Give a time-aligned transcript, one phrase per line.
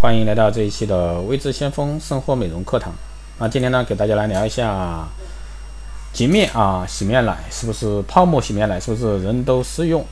[0.00, 2.90] 欢迎来到这一期的微知先锋生活美容课堂。
[3.38, 5.06] 那今天呢，给大家来聊一下
[6.10, 10.02] 洁面啊，洗面奶是不是泡沫洗面奶是不是人都适用？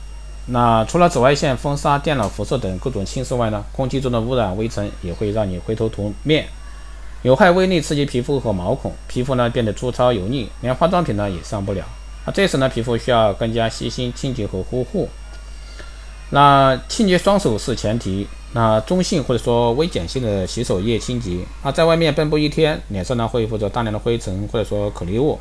[0.45, 6.45] 那除了紫外线、风沙、电脑辐射等各种侵蚀外呢，空气中的污染微尘也会让你灰头土面，
[7.23, 11.83] 有害微粒刺激皮肤和毛孔，皮肤呢变得粗糙油腻，连化妆品呢也上不了。
[12.27, 15.09] 那这时呢，皮肤需要更加细心清洁和护护。
[16.31, 18.27] 那清洁双手是前提。
[18.51, 25.37] 那中性或者说微碱性的洗手液清洁，啊，在外面奔波一天，脸上呢会附着大量的灰尘或者说颗粒物，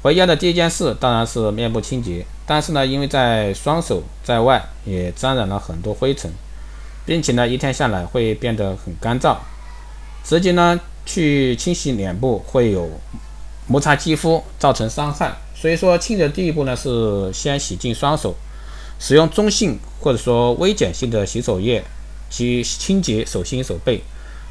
[0.00, 2.24] 回家的第一件事当然是面部清洁。
[2.46, 6.32] 但是呢，因为在双手在外也沾染了很多灰尘，
[7.04, 9.36] 并且呢一天下来会变得很干燥，
[10.24, 12.88] 直接呢去清洗脸部会有
[13.66, 15.36] 摩擦肌肤造成伤害。
[15.54, 18.34] 所以说清洁的第一步呢是先洗净双手，
[18.98, 21.84] 使用中性或者说微碱性的洗手液。
[22.30, 24.02] 及清洁手心手背，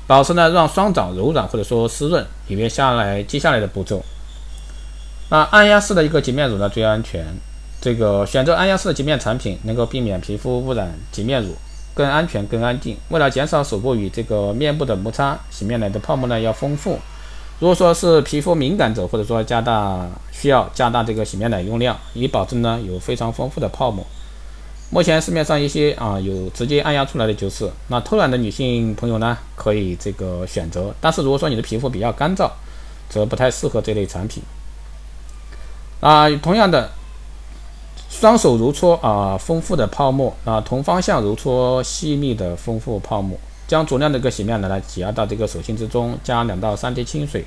[0.07, 4.03] 保持呢让双掌柔软或者说湿润，以便下来接下来的步骤。
[5.29, 7.23] 那按压式的一个洁面乳呢最安全，
[7.79, 11.55] 这个选择按压式的洁面产品能够避免皮肤污染，洁面乳
[11.93, 12.97] 更安全更安静。
[13.09, 16.97] 为了减少手部与这个面部的摩擦，洗面奶的泡沫呢要丰富。
[17.59, 24.03] 如果说是皮肤敏感者或者说加大需要加大这个洗面奶用量，以保证呢有非常丰富的泡沫。
[24.89, 32.49] 目前市面上一些啊有直接按压出来的就是，那偷懒的女性朋友呢可以这个选择，但是如果说你的皮肤比较干燥，
[33.09, 34.41] 则不太适合这类产品。
[35.99, 36.89] 啊，同样的，
[38.09, 47.43] 双手揉搓啊丰富的泡沫啊同方向揉搓细密的丰富泡沫，将足量的一个洗面奶呢挤压到这个手心之中，加两到三滴清水，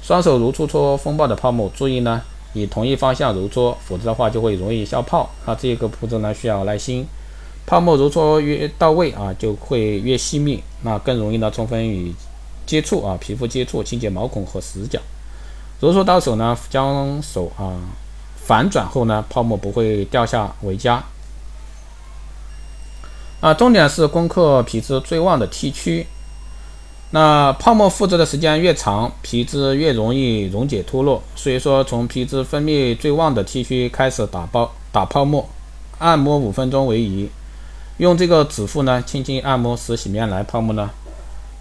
[0.00, 2.22] 双手揉搓搓风暴的泡沫，注意呢。
[2.54, 5.28] 以同一方向揉搓，否则的话就会容易消泡。
[5.44, 7.06] 啊，这个步骤呢需要耐心。
[7.66, 12.14] 泡沫揉搓越到位啊，就会越细密，那更容易呢充分与
[12.64, 14.98] 接触啊皮肤接触，清洁毛孔和死角。
[15.80, 17.76] 揉搓到手呢，将手啊
[18.36, 21.02] 反转后呢，泡沫不会掉下为佳。
[23.40, 26.06] 啊，重点是攻克皮脂最旺的 T 区。
[27.10, 31.22] 那泡沫附着的时间越长，皮脂越容易溶解脱落。
[31.36, 35.48] 所以说，从皮脂分泌最旺的 T 区开始打包打泡沫，
[35.98, 37.28] 按摩五分钟为宜。
[37.98, 40.90] 用这个指腹呢，轻轻按摩，使洗面奶泡沫呢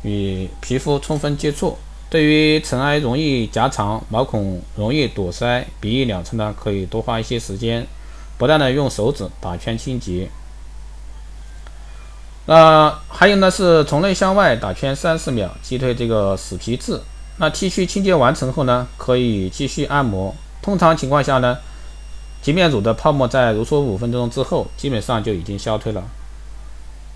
[0.02, 1.78] 与皮肤充分接触。
[2.10, 7.86] 对于尘埃容易夹藏、毛孔容易堵塞、鼻翼两侧呢，可以多花一些时间，
[8.40, 10.28] 不断的用手指打圈清洁。
[12.46, 17.00] 那还有呢，是从内向外打圈三十秒，击退这个死皮质。
[17.38, 20.36] 那 T 区清洁完成后呢，可以继续按摩。
[20.62, 21.58] 通常情况下呢，
[22.42, 26.04] 洁面乳的泡沫在揉搓五分钟之后，基本上就已经消退了。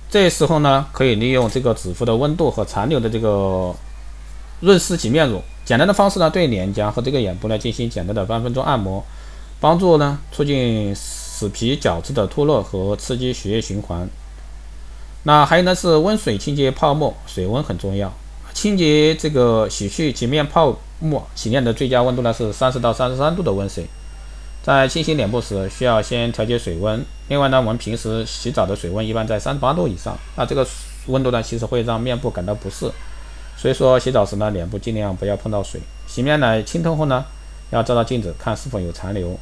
[0.09, 3.75] 这时候呢，可以利用这个指腹的温度和残留的这个
[4.61, 9.03] 润湿洁面乳，简单的方式呢，对脸颊和这个眼部呢进行简单的半分钟按摩，
[9.59, 14.09] 帮助呢促进死皮角质的脱落和刺激血液循环。
[15.27, 18.09] 那还有呢，是温水清洁泡沫，水温很重要。
[18.53, 23.85] 清洁这个洗去洁面泡沫，洗面的最佳温度呢是三十到三十三度的温水。
[24.63, 27.03] 在清洗脸部时，需要先调节水温。
[27.27, 30.65] 另外呢，我们平时洗澡的水温一般在三十八度以上，那这个
[31.07, 32.89] 温度呢，其实会让面部感到不适。
[33.57, 35.81] 所以说，洗澡时呢，脸部尽量不要碰到水。
[36.07, 37.25] 洗面奶清透后呢，
[37.71, 39.37] 要照照镜子，看是否有残留。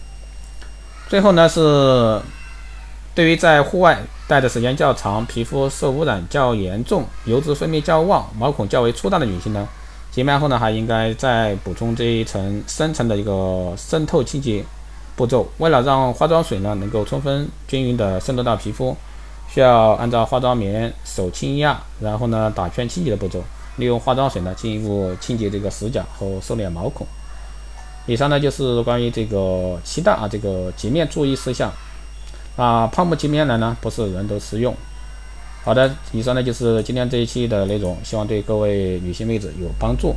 [1.07, 2.19] 最后呢是。
[3.15, 9.65] 对于在户外待的时间较长、皮肤受污染较严重、油脂分泌较旺、毛孔较为粗大的女性呢，
[10.11, 14.61] 洁面后呢还应该再补充这一层深层的一个渗透清洁
[15.15, 15.47] 步骤。
[15.59, 18.93] 为了让化妆水呢能够充分均匀的渗透到皮肤，
[19.49, 23.41] 需要按照化妆棉手轻压，然后呢打圈清洁的步骤，
[23.77, 27.07] 利用化妆水呢进一步清洁这个死角和瘦脸毛孔。
[28.07, 31.71] 以上呢就是关于这个七大啊这个洁面注意事项。
[32.55, 34.73] 啊，泡沫洁面奶呢，不是人都适用。
[35.63, 40.16] 好的，以上呢就是今天这一期的内容，希望对各位女性妹子有帮助。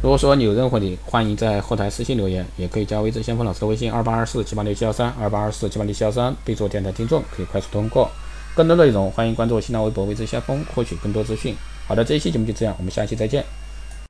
[0.00, 8.08] 如果说你有任何的，欢迎在后台私信留言，也可以加微知先锋老师的微信二八二四七八六七幺三二八二四七八六七幺三，备注电台听众，可以快速通过。
[8.54, 11.54] 更多内容，欢迎关注新浪微博微知先锋，获取更多资讯。
[11.86, 13.44] 好的，这一期节目就这样，我们下期再见。